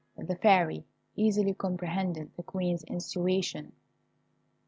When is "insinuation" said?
2.85-3.71